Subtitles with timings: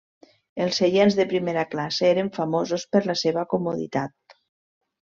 [0.63, 4.39] Els seients de primera classe eren famosos per la seva comoditat.